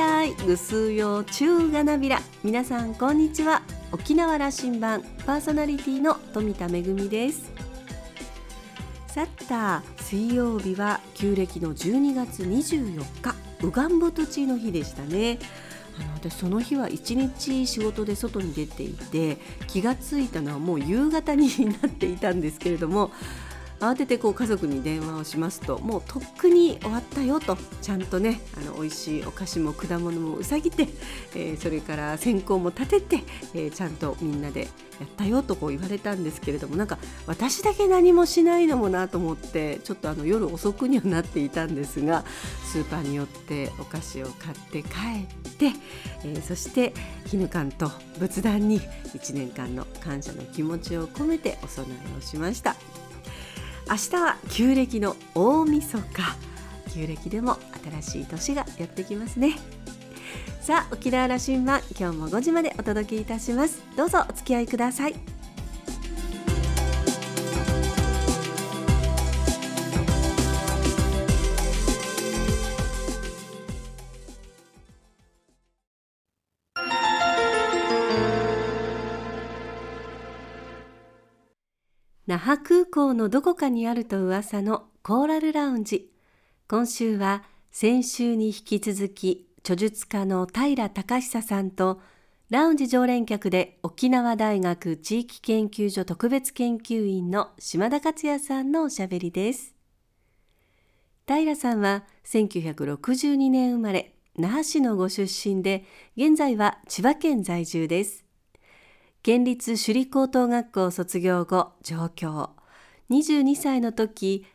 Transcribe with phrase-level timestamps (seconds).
[0.00, 0.32] たい。
[0.46, 2.22] ぐすよ中がなびら。
[2.42, 3.60] 皆さんこんにちは。
[3.92, 7.52] 沖縄羅針盤パーソナリティの富田恵です。
[9.08, 13.34] さった水曜日は旧暦の12月24日。
[13.62, 15.38] ウガンボトチの日でしたね。
[15.98, 23.10] あの私その日は一日仕事で外に出ていて気がついたのはもう夕方になっていたんですけれども
[23.80, 30.88] 慌ててこう家族に電話をしますともうとっくに終わったよとちゃんとねあの美味しいお菓子も果物もうさぎて、
[31.34, 33.24] えー、それから線香も立てて、
[33.54, 34.68] えー、ちゃんとみんなで
[35.00, 42.24] やったよとこう言われたんですけれどもなんか私だけ何もしないのもなと思ってちょっとあの夜遅くにはなっていたんですが
[42.66, 44.88] スーパーに寄ってお菓子を買って帰
[45.48, 45.72] って、
[46.24, 46.92] えー、そして
[47.26, 52.76] 絹館と仏壇に1年間の感謝の気持ちを込めてお供えをしました。
[53.90, 56.04] 明日は旧暦の大晦日。
[56.94, 57.56] 旧暦でも
[58.00, 59.58] 新しい年がやってきますね。
[60.60, 63.82] さあ沖縄羅針盤今日も5時までお届けいたします。
[63.96, 65.39] どうぞお付き合いください。
[82.30, 86.12] 那覇空港のどこかにあると噂のコーラルラウンジ。
[86.68, 92.00] 今週は先週に引き続き著述家の平隆久さんと
[92.48, 99.74] ラウンジ常連客で沖縄大学地域研究所特別研究員の島田克也さんのおしゃべりです。
[101.26, 105.84] 平さんは1962年生まれ那覇市のご出身で
[106.16, 108.29] 現在は千葉県在住です。
[109.22, 112.48] 県立首里高等学校卒業後上京。
[113.10, 114.46] 22歳の時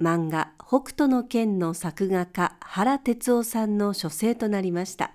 [0.00, 5.10] 漫画「北斗の拳」の作画家原哲夫さんの書生となりました。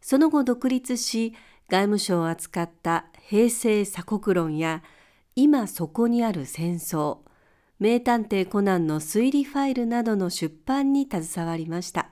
[0.00, 1.34] その後独立し
[1.68, 4.82] 外務省を扱った「平成鎖国論」や
[5.36, 7.18] 「今そこにある戦争」
[7.78, 12.08] 名探偵コナンの推理ファイルなどの出版に携わりました。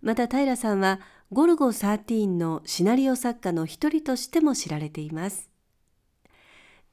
[0.00, 1.00] また平さんは
[1.34, 5.50] ゴルゴ13のシナリオ作家の一人としても知られています。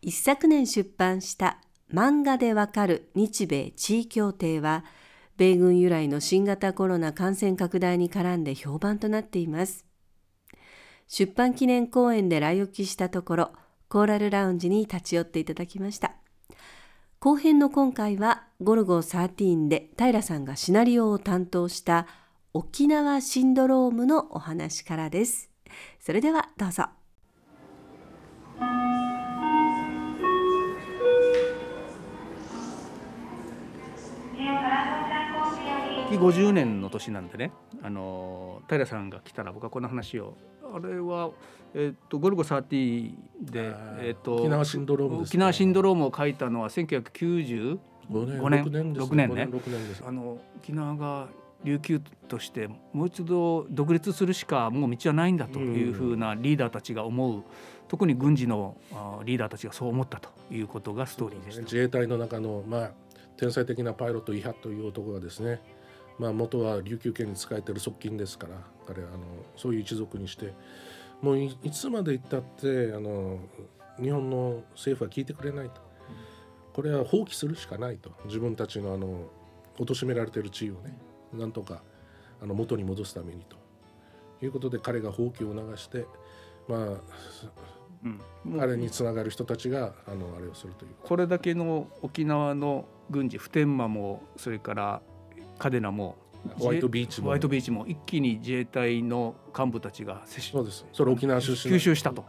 [0.02, 1.59] 一昨年出版した
[1.94, 4.84] 漫画でわかる日米地位協定は、
[5.38, 9.85] 米軍由来の新型コロナ感染拡大に絡んで評判となっています。
[11.07, 13.51] 出版記念公演で来沖したところ、
[13.90, 16.16] コーラルラウンジに立ち寄っていただきました。
[17.19, 22.07] 後編の今回は、ゴルゴ13で平さんがシナリオを担当した
[22.53, 25.50] 沖縄シンドロームのお話からです。
[26.01, 26.84] それではどうぞ。
[36.12, 40.35] 50年の年なんでねあの平さんが来たら僕はこの話を。
[40.73, 41.31] あれは、
[41.73, 47.79] えーと、ゴルゴ13で、えーと、沖縄シンドローム、ね、沖縄シンドロームを書いたのは1995
[48.09, 48.63] 年。
[48.63, 49.50] 5年6年ね。
[50.06, 51.29] あの沖縄が
[51.63, 57.44] 琉球としてもう一度独立するしかもう道はないんだというふうなリーダーたちが思う
[57.88, 58.77] 特に軍事の
[59.25, 62.91] リーダーたちがそう思ったということがストーリーでした、自衛隊の中の、まあ、
[63.38, 65.61] 天才的なパイロットイハという男がですね、
[66.17, 68.55] まあ、元は琉球圏に仕えてる側近ですから
[68.88, 69.19] 彼あの
[69.57, 70.53] そういう一族にして
[71.21, 73.39] もういつまで行ったってあの
[74.01, 75.81] 日本の政府は聞いてくれないと。
[76.73, 78.11] これは放棄するしかないと。
[78.25, 79.29] 自分たちのあの
[79.77, 80.97] 貶められている地位をね
[81.34, 81.81] なんとか
[82.42, 83.62] あの元に戻すためにと。
[84.46, 86.06] いうことで彼が放棄を流して
[86.68, 86.80] まあ、
[88.03, 90.92] うん、彼につながる人たちがあのあれをするという。
[91.03, 95.02] これだけの沖縄の軍事普天間もそれから
[95.59, 96.18] 嘉手納も
[96.58, 97.25] ホワイトビーチも。
[97.25, 100.86] ホワイトビーチも一気に自衛隊の幹部たちがそうです。
[100.92, 102.25] それ沖縄出身吸収したと。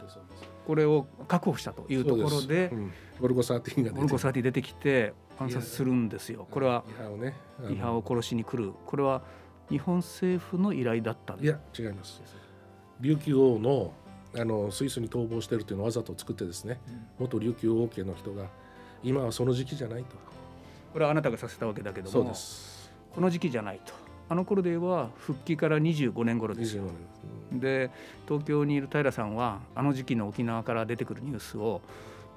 [0.65, 6.47] これを確保したというところで、うん、ゴルゴ13がゴルゴ13出てきて暗殺するんですよ。
[6.49, 6.83] これは
[7.69, 9.21] 違反を殺しに来るこれは
[9.69, 12.21] 日本政府の依頼だったいや違います。
[12.99, 13.93] 琉球王の
[14.35, 18.45] あのスイスに逃亡してるというのをわざと作ってですね、うん、元琉球王家の人が
[19.03, 20.15] 今はその時期じゃないと。
[20.91, 22.33] これはあなたがさせたわけだけども
[23.13, 23.93] この時期じゃないと。
[24.29, 26.85] あの頃では復帰から25年頃ですよ。
[27.51, 27.91] で
[28.27, 31.81] 東京にいる平さんはあの時期の沖縄から出てくるニュースを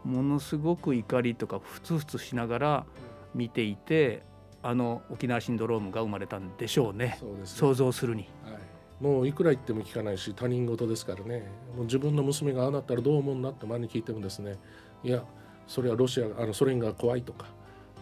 [0.06, 2.86] ものすごく怒りとかふつふつしながら
[3.34, 4.22] 見ていて
[4.62, 11.50] あの沖縄シンドロームが生まれたんでしょうね、ね、想像するに、はい、もういくら言っても聞かないし他人事ですからね。
[11.74, 14.56] もう自分の娘がああなったらどう思うんだって前に聞いてもですね。
[15.02, 15.24] いや
[15.66, 17.48] それはロシアあのソ連が怖いとか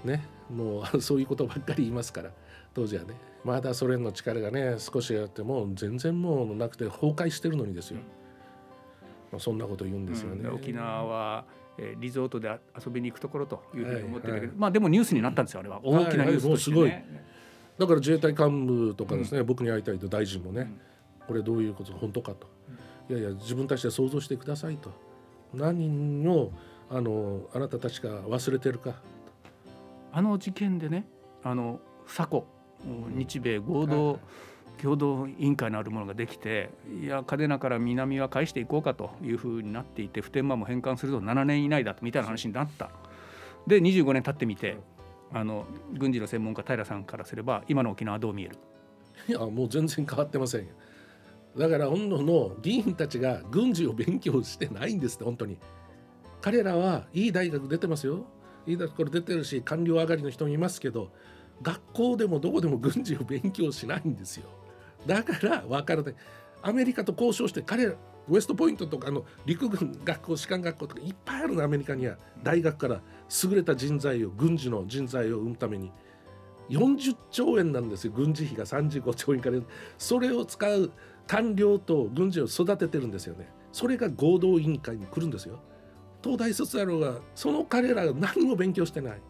[0.05, 0.27] ね。
[0.51, 2.31] もうそういうことばっかり言いますから
[2.75, 3.15] 当時はね。
[3.45, 8.24] まだソ連の力がね少しあっても全然もうなくて崩壊してるのにですよ、まあ、
[9.39, 11.45] そんなこと言うんですよね、うん、沖縄は
[11.79, 12.49] えー、リゾートで
[12.85, 15.81] 遊びに行くところというふうに思ってるけど、はいはい、まあでもニュースになったんですよあれは。
[15.83, 16.81] 大きなニュースとして、ね。
[16.81, 17.05] はいはい、
[17.79, 20.65] だから自衛隊幹部とかですね、うん、僕に会いたいと大臣もね、う
[21.25, 22.47] ん、これどういうこと本当かと、
[23.11, 24.91] いやいや自分たちで想像してくださいと。
[25.53, 26.53] 何を
[26.91, 28.95] あのあなたたちが忘れてるか。
[30.13, 31.09] あの事件でね
[31.43, 32.43] あの佐古
[33.17, 34.21] 日米合同
[34.83, 36.71] 共同委員会のあるものができて
[37.03, 42.91] いや嘉手納から南は返していこうかというふうになっていて普天間も返還すると7年以内だみたいな話になった。
[43.67, 44.77] で25年経ってみて
[45.33, 45.65] あの
[45.99, 48.59] 軍事の専門家平さんからすれば今の沖縄はどう見える？
[49.29, 50.69] いやもう全然変わってませんよ。
[51.57, 55.57] だから本土の議員たちが軍事を勉強してないんですって本当に。
[56.41, 58.27] 彼らはいい大学出てますよ。
[58.67, 61.11] いい大学出てるし官僚上がりの人もいますけど
[61.63, 64.49] 学校でもどこでも軍事を勉強しないんですよ。
[65.07, 66.15] だから分からない
[66.63, 67.95] アメリカと交渉して彼ら
[68.29, 72.17] ウエストポイントとかの陸軍学校士官学校とかいっぱいあるのアメリカには。
[72.43, 73.03] 大学から
[73.45, 75.93] 優れた人材を軍事の人材を生むために。
[76.71, 78.65] 40兆円なんですよ軍事費が。
[78.65, 79.59] 35兆円から
[79.99, 80.91] それを使う
[81.27, 85.61] 官僚と軍事を育ててるんですよねそれが合同委員会に来るんですよ。
[86.23, 89.21] 東大卒だろうがその彼らが何も勉強してない。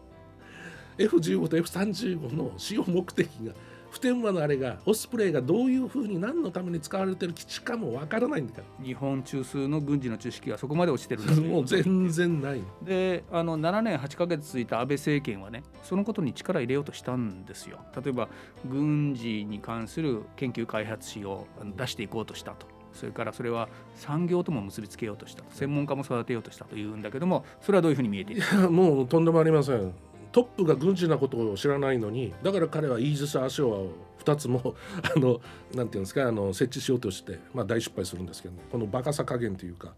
[0.97, 3.53] F15 と F35 の使用目的が
[3.95, 8.85] 普天間のあれがオスプレイがどういうふうに何のために使われてる基地かもわからないんだから。
[8.85, 12.61] 日本中枢の軍事の知識はそこまで落ちてるんです もう全然ない。
[12.83, 17.79] であの7年8か月続いた安倍政権はねそのことに力入れようとしたんですよ。
[18.03, 18.27] 例えば
[18.69, 21.47] 軍事に関する研究開発費を
[21.77, 22.67] 出していこうとしたと。
[22.91, 28.69] それからそれは産業とも結びつけようとした専門家も育てようとしたというんだけどもそれはどういうふうに見えている？
[28.71, 29.93] もうとんでもありません
[30.35, 34.75] トップが軍事なことを知らないのにだから彼はイージス・アショアを2つも
[35.15, 35.39] あの
[35.73, 39.93] なんていうんですかあの設置しようとして、まあ、大失敗するんですけど、ね、このバカさ加減というか。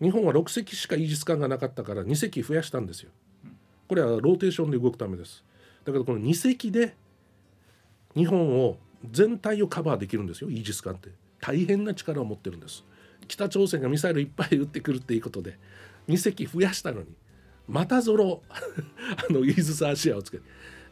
[0.00, 3.10] 日本は6隻しかイージス艦がなかったから2隻増やしたんですよ。
[3.88, 5.42] これはローテーションで動くためです。
[5.84, 6.94] だけどこの2隻で
[8.14, 8.78] 日本を
[9.10, 11.10] 全体をカバーできるんですよイージス艦って。
[11.40, 12.84] 大変な力を持ってるんです。
[13.26, 15.58] 北朝鮮がミサイルいっぱい撃ってくるっていうことで
[16.06, 17.08] 2隻増やしたのに。
[17.68, 18.42] またぞろ。
[18.50, 20.44] あのイーズス・アシアをつけて。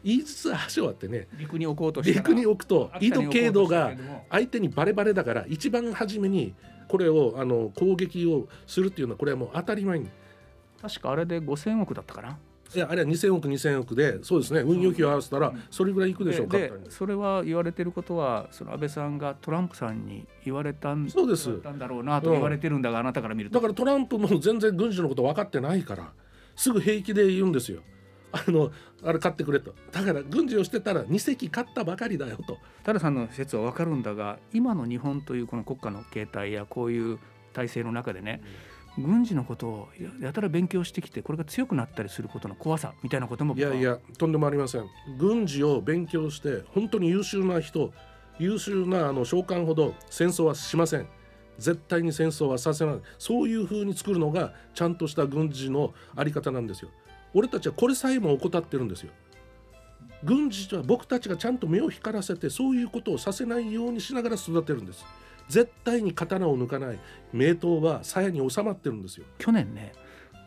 [0.03, 1.27] イーズス・アシアってね。
[1.37, 3.93] 陸に置こうと陸に置くと緯度経度が
[4.29, 6.53] 相手にバレバレだから一番初めに
[6.87, 10.09] これをあの攻撃をするっていうのはこれはもう当たり前に。
[10.81, 12.37] 確かあれで5000億だったかな。
[12.75, 14.59] いやあれは2000億2000億でそうですね。
[14.59, 16.57] 運用費を合わせたらそれぐらいいくでしょうか
[16.89, 21.49] それは言われてることはその安倍さんがトランプさんに言われたんそうです。
[21.49, 23.55] んだろうなと言われてるんだが、うん、あなたから見ると。
[23.55, 26.11] だからトランプも全然軍事のこと分かってないから
[26.57, 27.81] すぐ平気で言うんですよ。
[28.31, 28.71] あの
[29.03, 29.73] あれ買ってくれと。
[29.91, 32.57] だから軍事をしてたら2隻買ったばかりだよと。
[32.83, 37.19] タラさんの説は分かるんだが今の日本というこの国家の形態やこういう
[37.53, 38.41] 体制の中でね、
[38.97, 39.87] うん、軍事のことを
[40.19, 44.85] やたら勉強してきてこれが強くなったりすることの怖さみたいなこともいやいやとんでもありません。
[45.17, 47.93] 軍事を勉強して本当に優秀な人
[48.39, 51.07] 優秀なあの将官ほど戦争はしません
[51.57, 52.95] 絶対に戦争はさせない。
[53.17, 56.89] そういう風に作るのがちゃんとした軍事の在り方なんですよ。
[57.33, 59.11] 俺たちはこれさえも怠ってるんですよ。
[60.23, 65.05] 軍事は僕たちがちゃんと目を光らせてそういうことをさせないようにしながら育てるんです。
[65.47, 66.99] 絶対に刀を抜かない。
[67.31, 69.25] 名刀は鞘に収まってるんですよ。
[69.37, 69.93] 去年ね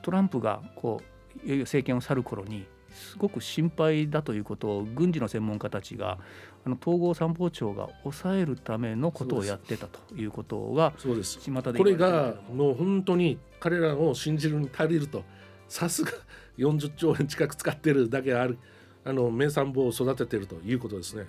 [0.02, 1.00] トランプがこ
[1.44, 6.18] ういよいよ政権を去る頃にすごく心配だということを軍事の専門家たちが
[6.64, 11.38] あの統合参謀長が抑えるためのことをやってたということがそうです。
[11.76, 15.24] これがもう本当に彼らを信じるに足りると。
[15.70, 16.10] さすが
[16.58, 18.58] 40兆円近く使ってるだけある
[19.04, 21.26] あの名参謀を育ててるということですね。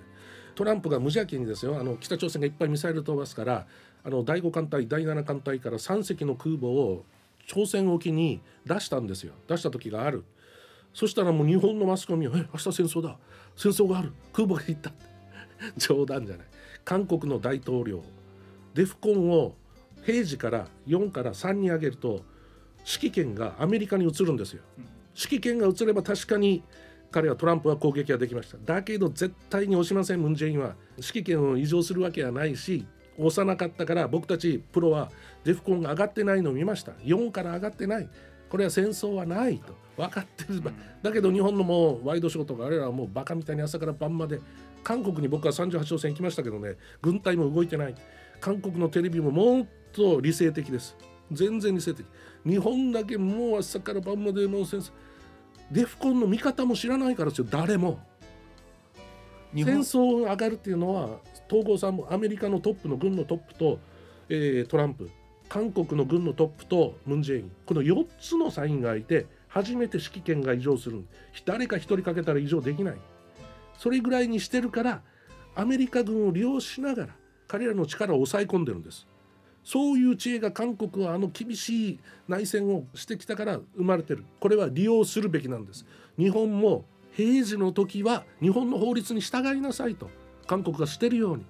[0.54, 3.66] トランプが無邪気にですよあの北朝鮮がいっぱいミサイル飛ばすから
[4.04, 7.04] あの第5艦隊第7艦隊から3隻の空母を
[7.46, 9.32] 朝鮮沖に出したんですよ。
[9.46, 10.24] 出した時がある
[10.92, 13.16] そしたらもう日本のマスコミは「え明日戦争だ。
[13.56, 14.12] 戦争がある。
[14.32, 14.92] 空母が行った」
[15.76, 16.46] 冗談じゃない。
[16.84, 18.02] 韓国の大統領
[18.74, 19.54] デフコンを
[20.04, 22.24] 平時から4から3に上げると
[22.84, 24.62] 指揮権がアメリカに移るんですよ。
[25.14, 26.62] 指揮権が移れば確かに
[27.10, 28.58] 彼はトランプは攻撃ができました。
[28.64, 30.22] だけど絶対に押しません。
[30.22, 30.74] ムン・ジェインは。
[30.96, 32.86] 指揮権を移譲するわけはないし
[33.18, 35.10] 押さなかったから僕たちプロは
[35.44, 36.92] デフコンが上がってないのを見ました。
[37.04, 38.08] 4から上がってない
[38.52, 39.74] これは戦争はないと。
[39.96, 40.62] 分かってる、
[41.02, 44.40] だけど日本のもうワイドショーとかあれらはもうバカみたいに朝から晩まで。
[44.84, 46.76] 韓国に僕は38朝鮮行きましたけどね。
[47.00, 47.94] 軍隊も動いてない。
[48.40, 50.94] 韓国のテレビももっと理性的です。
[51.30, 52.04] 全然理性的。
[52.44, 54.90] 日本だけもう朝から晩までの先生
[55.70, 57.46] デフコンの見方も知らないからですよ。
[57.50, 58.00] 誰も。
[59.54, 63.78] 戦争が上がるっていうのは統合さんもアメリカのトップの軍のトップと、
[64.28, 65.10] えー、トランプ
[65.52, 67.52] 韓国の軍のトップとムン・ジェイン。
[67.66, 71.04] この4つのサインがいて初めて指揮権が異常する
[71.44, 72.94] 誰か1人かけたら異常できない。
[73.76, 75.02] それぐらいにしてるから
[75.54, 77.08] アメリカ軍を利用しながら
[77.48, 79.06] 彼らの力を抑え込んでるんです。
[79.62, 84.24] そういう知恵が韓国はあの厳しい内戦をしてきたから生まれてる。
[84.40, 85.84] これは利用するべきなんです。
[86.16, 90.08] 日本も平時の時は日本の法律に従いなさいと。
[90.46, 91.44] 韓国がしてるように。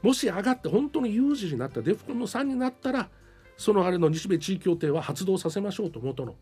[0.00, 3.10] もし上がって本当に有事になったデフコンの3になったら
[3.56, 6.34] そのあれの日米地位協定は発動させましょうと元の。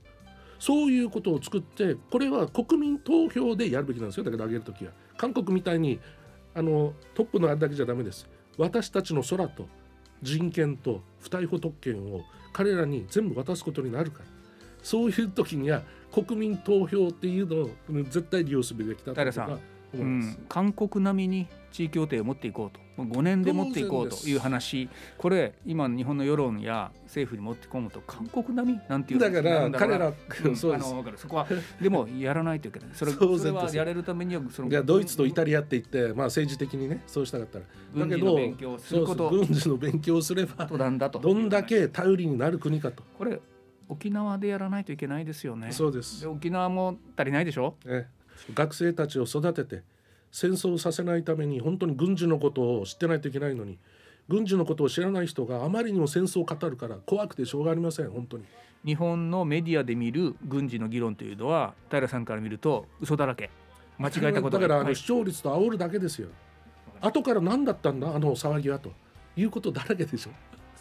[0.58, 4.24] そういうことを作ってこれは国民投票でやるべきなんですよ。
[4.24, 4.92] だけど上げる時は。
[5.16, 6.00] 韓国みたいに
[6.54, 8.28] あのトップのあれだけじゃダメです。
[8.56, 9.66] 私たちの空と
[10.22, 14.26] 人権と不逮捕特権を彼らに全部渡すことになるから。
[14.82, 17.70] そういう時には国民投票っていうのを
[18.04, 19.60] 絶対利用すべきだと思い
[20.02, 22.84] うん、韓国並みに地位協定を持っていこうと。
[22.96, 24.88] 5年で持っていこうという話。
[25.18, 28.00] これ今日本の世論や政府に持って込むと。
[28.06, 30.86] 韓国並みなんていうだから彼ら、うん、そうです。
[30.86, 31.48] あのそこは
[31.80, 32.88] でもやらないといけない。
[32.92, 37.64] それ それはやれるためにはそのいやドイツとイタリアって言って、まあ、政治的にねそうしたかったら。
[38.06, 43.02] だけど軍事の勉強をすればどんだけ頼りになる国かと。
[43.18, 43.40] これ
[43.88, 45.72] 沖縄でやらないといけないですよね。
[45.72, 46.20] そうです。
[46.20, 48.06] で沖縄も足りないでしょ、え
[48.52, 49.82] 学生たちを育てて
[50.30, 53.78] 戦争させないために本当に軍事のことを知ってないといけないのに
[54.28, 58.44] 軍事のことを知らない人があまりにも戦争を語るから怖くてしょうがありません本当に。
[58.84, 63.50] 日本のメディアで見る軍事の議論というのは平さんから見ると嘘だらけ。
[63.98, 66.28] 間違えたことだからあの視聴率と煽るだけですよ。
[67.00, 68.92] 後から何だったんだあの騒ぎはと。
[69.36, 70.30] いうことだらけでしょ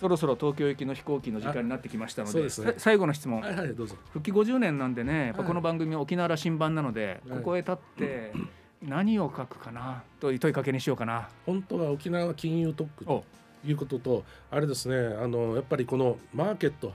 [0.04, 3.96] そろそろ東京行きの飛行機の時間になってきましたので、ね、最後の質問、はいはい、どうぞ。
[4.12, 8.34] 復帰50年なんでねやっぱこの番組は沖縄羅針盤なので、はい、ここへ立って、
[8.82, 11.30] 何を書くかなという問いかけにしようかな。
[11.46, 13.24] 本当は沖縄金融特区と
[13.66, 16.94] いうこととあれですねあのやっぱりこのマーケット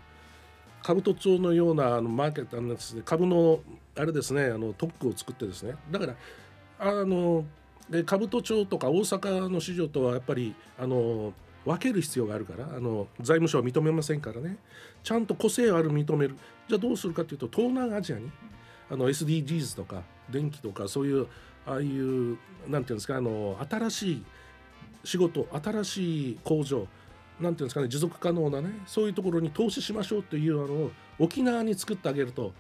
[0.83, 3.61] 株都庁のようなあのマーケットなんですね株の
[3.97, 5.77] あれですねあの特区を作ってですね。
[5.91, 6.15] だから
[6.79, 7.45] あの
[7.89, 11.33] で兜町とか大阪の市場とはやっぱりあの
[11.69, 14.57] 分ける必要があるからあの財務省は認めませんからね。
[15.05, 16.37] ちゃんと個性ある認める。
[16.67, 18.31] じゃあどうするかというと東南アジアに
[18.91, 21.27] あの SDGs とか電気とかそういう
[21.67, 24.25] ああいうなんていうんですかあの新しい
[25.05, 26.87] 仕事新しい工場
[27.41, 32.53] なんていうんですかね持続可能なねそういうところに投資しましょうというあの沖縄に作ってあげると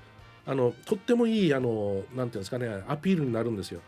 [0.46, 3.80] あのとってもいいあのなんていうんですかねアピールになるんですよ。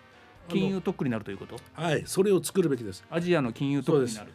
[0.48, 1.56] 金融特区になるということ？
[1.74, 3.04] はいそれを作るべきです。
[3.08, 4.32] アジアの金融特区になる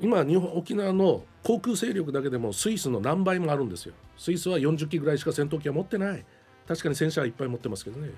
[0.00, 3.94] 今日本沖縄の航空勢力だけでもスイスの何倍もあるんですよ。
[4.16, 6.24] スイスは40機ぐらいしか戦闘機は持ってない。
[6.66, 8.10] 確かに戦車はいっぱい持ってますけどね。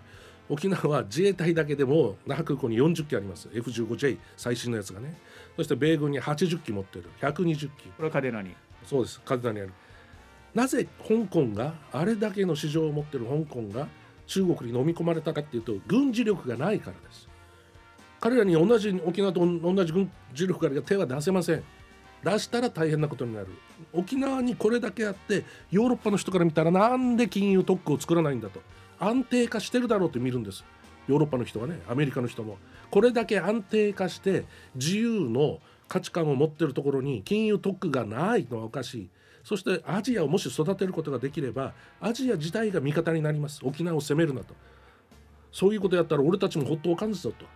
[0.49, 3.49] 沖縄は自衛隊だけでも那覇空港に40機あります。
[3.49, 5.17] F15J 最新のやつがね。
[5.57, 7.05] そして米軍に80機持ってる。
[7.21, 7.69] 120機。
[7.69, 7.71] こ
[8.01, 8.55] れはカデナに？
[8.85, 9.21] そうです。
[9.21, 9.73] カデナにある。
[10.53, 13.87] なぜ香港があれだけの市場を持ってる香港が
[14.27, 17.29] 中国に飲み込まれたかっていうと軍事力がないからです
[18.21, 21.65] 彼らに同じ沖縄と同じ軍事力から手は出せません。
[22.23, 23.49] 出したら大変なことになる。
[23.95, 28.61] 沖縄にこれだけあってヨーロッパの人から見たらなんで金融特区を作らないんだと。
[28.99, 30.65] 安定化してるだろうって見るんです。
[31.09, 32.59] ヨーロッパの人はねアメリカの人も。
[32.91, 39.09] これだけ安定化して自由の価値観を持ってるところに金融特区がないのはおかしい。
[39.43, 41.73] そしてアジアをもし育てることができれば
[42.03, 43.61] アジア自体が味方になります。
[43.65, 44.55] 沖縄を攻めるなと。
[45.51, 47.47] そういうことやったら俺たちもほっとおかんぞと。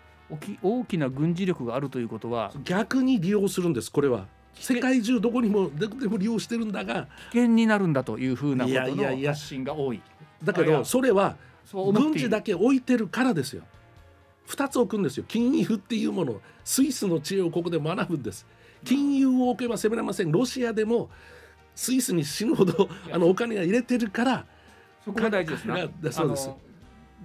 [0.63, 4.27] 大きな軍事力があるということは逆に利用するんですこれは。
[4.55, 10.01] 世界中どこにもどこでも利用してるんだが危険になるんだというふうなことの発信が多い。
[10.43, 11.37] だけどそれは
[11.73, 13.63] 軍事だけ置いてるからですよ。
[14.49, 15.25] 2つ置くんですよ。
[15.27, 18.47] 金融っていうものスイスの知恵をここで学ぶんです。
[18.85, 20.31] 金融を置けば攻められません。
[20.31, 21.11] ロシアでも
[21.75, 24.47] スイスに死ぬほどあのお金が入れてるから
[25.05, 26.51] そこが大事ですねそうです。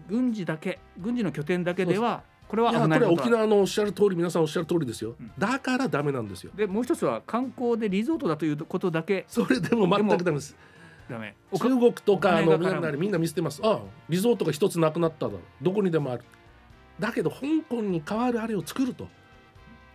[0.08, 6.52] 軍事だけ軍事の拠点だけではこれはこれは沖縄のおっしゃる通り皆さんおっしゃる通りですよ、うん、だからダメなんですよ。
[6.56, 9.26] でもう一つは観光でリゾートだということだけ。
[9.28, 10.58] それでも全くダメです。
[11.08, 11.36] ダメ。
[11.54, 13.62] 中国とかのみんなみんな見せてます。
[13.64, 13.80] ああ
[14.10, 16.24] リゾートが一つなくなっただどこにでもある。
[17.00, 17.38] だけど香
[17.70, 19.08] 港に代わるあれを作ると。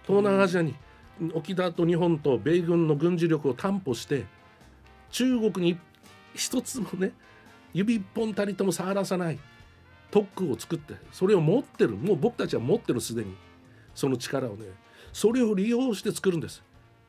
[0.06, 0.76] 東南アジアに
[1.32, 4.26] 沖縄と日本と米軍の軍事力を担保して
[5.11, 5.78] 中国に
[6.34, 7.12] 一つもね
[7.73, 9.38] 指一本たりとも触らさない
[10.14, 13.35] 特区を作ってそれを持ってるもう僕たちは持ってるすでに
[13.97, 14.66] その力をね
[15.12, 16.62] それを利用して作るんです。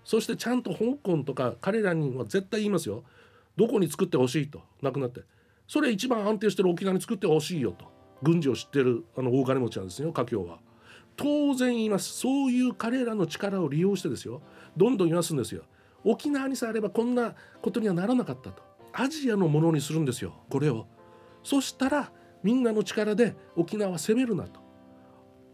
[0.04, 3.04] そしてちゃんと香港とか彼らには絶対言いますよ。
[3.58, 5.22] どこに作ってほしいとなくなって。
[5.68, 7.86] それ一番安定してる沖縄に作ってほしいよと
[8.24, 10.58] 軍事を知ってるあの大金持ちなんですよ華僑は。
[11.16, 12.12] 当然言います。
[12.12, 14.42] そういう彼らの力を利用してですよ。
[14.76, 15.64] どんどん言わすんですよ。
[16.04, 18.64] 沖縄にさえあればこんなことにはならなかったと。
[18.94, 20.88] アジアのものにするんですよこれを。
[21.44, 22.12] そしたら
[22.46, 24.60] みんなの力で沖縄攻めるなと。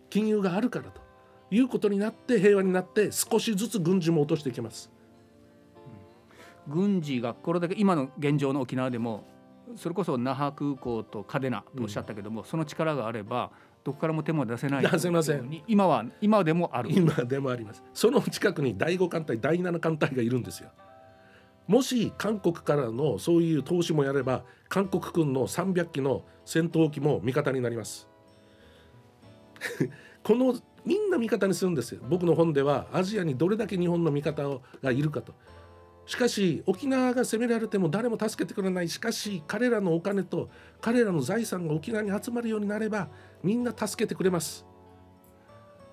[0.09, 1.01] 金融があるからと
[1.49, 4.91] いうことになって平和になって少しずつ軍事も落としていきます。
[6.67, 9.23] 軍事がこれだけ今の現状の沖縄でも
[9.77, 13.51] それこそ那覇空港と嘉手納とおっしゃったけども、うん、その力があれば
[13.85, 15.63] どこからも手も出せない出せません。
[15.69, 16.89] 今は今でもある。
[16.91, 17.81] 今でもあります。
[17.93, 20.69] その近くに第5艦隊第7艦隊がいるんですよ
[21.67, 28.07] もし韓国からのそういう投資もやれば韓国軍の300機の戦闘機も味方になります。
[30.23, 32.01] このみんな味方にするんですよ。
[32.09, 34.43] 僕の本ではアジアにどれだけ日本の味方
[34.81, 35.33] がいるかと。
[36.05, 38.89] しかし沖縄が攻められても誰も助けてくれない。
[38.89, 40.49] しかし彼らのお金と
[40.81, 43.09] 彼らの財産が沖縄に集まるようになれば
[43.43, 44.65] みんな助けてくれます。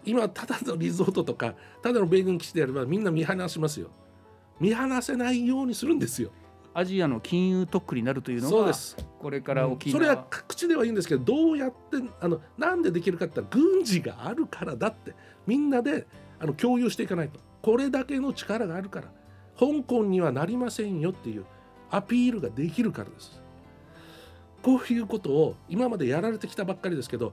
[0.05, 3.91] 今ただのリゾートとかただの米軍基地であればみんな見放しますよ。
[4.61, 6.31] 見放せないようにするんですよ。
[6.75, 8.73] アジアの金融特区になるというのが
[9.19, 11.77] これから沖縄、うん、それは口ではいいんですけどどうやって
[12.21, 15.15] あのなんでできるかって言ったら軍事があるからだって
[15.47, 16.07] みんなで
[16.39, 17.41] あの共有していかないと。
[17.63, 19.09] これだけの力があるから
[19.59, 21.47] 香港にはなりませんよっていう
[21.91, 23.43] アピールができるからです。
[24.63, 27.33] こういうことを今までやられてきたばっかりですけど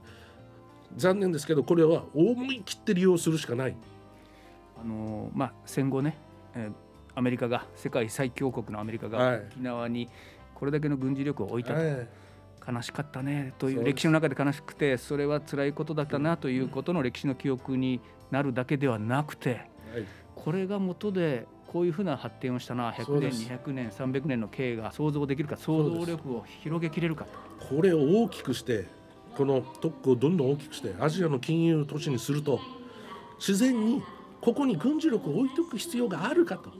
[0.96, 3.76] 残念ですけどこれは思い切って利用するしかない。
[4.80, 6.18] あのまあ戦後ね、
[6.54, 6.85] えー
[7.16, 10.08] アメリカが世界最強国のアメリカが沖縄に
[10.54, 11.80] これだけの軍事力を置いたと、
[12.70, 19.62] 悲しかったねという歴史の中で悲しくてそれは辛いことだったなということの歴史の記憶になるだけではなくて、
[20.34, 27.26] これが元でこういうふうな発展をしたな100年200年300年の経緯が想像できるか想像力を広げきれるか
[27.68, 28.86] これを大きくして
[29.36, 32.60] この特区をどんどん大きくしてアジアの金融都市にすると
[33.38, 34.02] 自然に
[34.40, 36.70] ここに軍事力を置いておく必要があるかと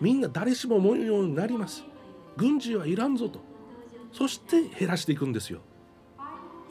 [0.00, 1.84] みんな誰しも思うようになります。
[2.36, 3.40] 軍事はいらんぞと。
[4.12, 5.60] そして減らしていくんですよ。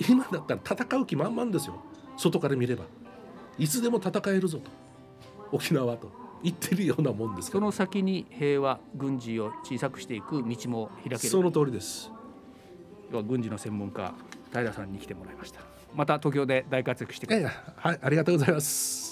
[0.09, 1.81] 今だったら戦う気満々ですよ。
[2.17, 2.86] 外から見れば。
[3.57, 4.71] いつでも戦えるぞと。
[5.51, 6.12] 沖縄と。
[6.43, 11.17] 言ってるようなもんですその先に平和軍事を小さくしていく道も開ける。
[11.17, 12.12] その通りです。
[13.12, 14.13] 軍事の専門家
[14.51, 15.62] 平さんに来てもらいました。
[15.95, 17.63] また東京で大活躍してください。
[17.77, 19.03] はいありがとうございます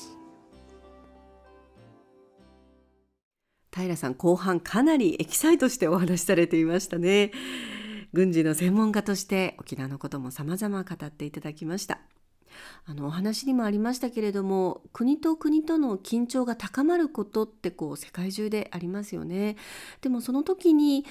[3.74, 7.32] 平さん後半かなりエキサイトしてお話しされていましたね。
[8.14, 12.00] 軍事の専門家として沖縄のことも様々語っていただきました。
[12.86, 19.56] あのお話にもありましたけれども国と国との緊張が高まることってこう世界中でありますよね。
[20.02, 21.06] でもその時に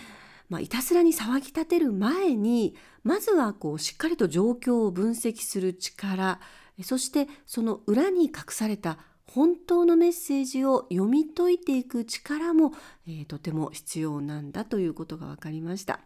[0.51, 6.40] まあ、いたずらに騒ぎ立てる前にまずはこうしっかりと状況を分析する力
[6.83, 8.99] そしてその裏に隠された
[9.35, 12.73] 本当のメッセージを読み解いていく力も、
[13.07, 16.01] えー、とても必要なんだということが分かりました。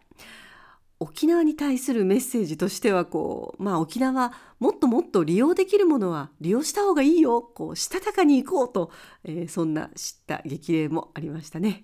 [0.99, 8.91] 沖縄に対するメッセージとしてはこう、まあ、沖縄もっともっと利用できるものは利用した方がいいよこうしたたかに行こうと、
[9.25, 11.81] えー、そんな知った激励もありましたね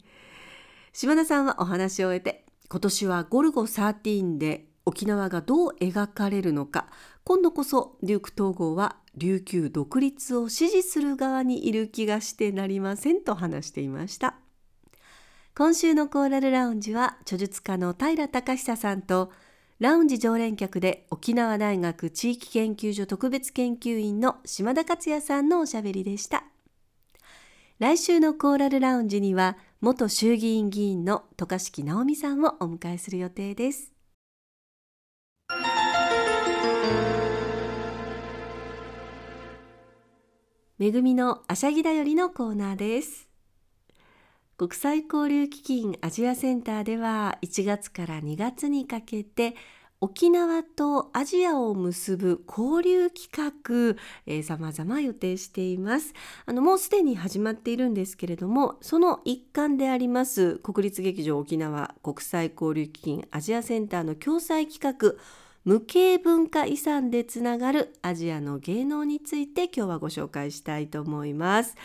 [0.93, 6.87] 島田さんはお話を終えて今年はゴルゴ13で沖縄がどう描かれるのか。
[7.23, 14.35] 今度こそデューク統合は琉球独立を支持する側にいる気がしてなりませんと話していました。
[15.55, 19.31] 今週のコーラルラウンジは著述家の平隆久さんと
[19.79, 26.43] ラウンジ常連客で沖縄大学地域研究所特別研究員の島田克也さんのおしゃべりでした。
[27.79, 33.90] 来週のコーラルラウンジには元衆議院議員の渡嘉敷直美さんをお迎えする予定です。
[40.81, 43.29] めぐみのあしゃぎだよりのコーナーです
[44.57, 49.53] 国際交流基金アジアセンターでは1月から2月にかけて
[49.99, 56.15] 沖縄とアジアを結ぶ交流企画、えー、様々予定しています。
[56.47, 65.13] あの、もうすでに始まっているんですけれども、その一環であります国立劇場沖縄国際交流基金アジアセンターの共催企画、
[65.63, 71.75] 無形文化遺産でつながるアジアの芸能について今日はご紹介したいと思います。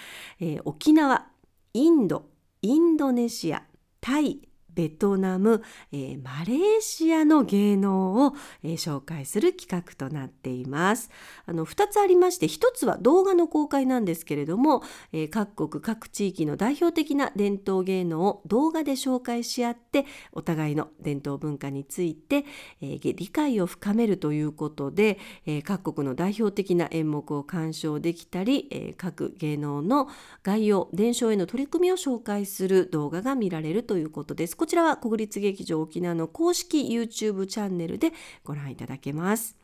[0.40, 1.26] えー、沖縄、
[1.74, 2.26] インド、
[2.62, 3.64] インドネシア、
[4.00, 4.40] タイ、
[4.76, 11.10] ベトナム、えー、マレーシアの芸能を、えー、紹介する企画となっています
[11.46, 22.44] あの2つありまして1つは動画の公開なんですけれども、えー、各国各地域の代表的な伝統芸能を動画で紹介し合ってお互いの伝統文化について、
[22.82, 30.08] えー、理解を深めるということで、えー、各国の代表的な演目を鑑賞できたり、えー、各芸能の
[30.42, 34.56] 概要伝承への取り組みを紹介する動画が見られるということです。
[34.66, 39.56] こちらは国立劇場沖縄の公式 YouTube チャンネルでご覧いただけます。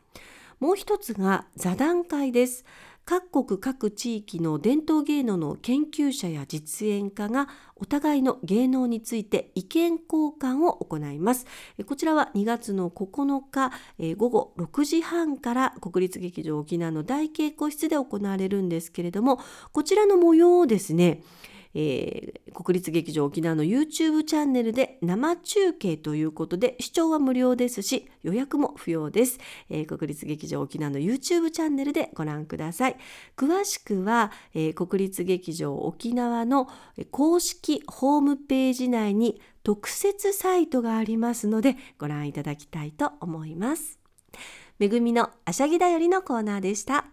[0.61, 2.63] もう一つが座談会です。
[3.03, 11.45] 各国各地域の伝統芸能の研究者や実演家がお互いの芸能について意見交換を行います
[11.85, 13.73] こちらは2月の9日
[14.15, 19.41] 午後6時半から国立劇場沖縄の大稽古室で行われるんですけれども
[19.73, 21.23] こちらの模様をですね
[21.75, 32.97] えー、国立劇場沖縄の YouTube チャンネルで生中継ということで視聴は無料ですし予約も不要です、えー、国立劇場沖縄の YouTube チャンネルでご覧ください。
[33.35, 36.67] 詳しくは、えー、国立劇場沖縄の
[37.11, 43.99] 公式ホームページ内に特設サイトがありますのでご覧いただきたいと思います。
[44.79, 47.12] めぐみのあしゃぎだよりのコーナーでした。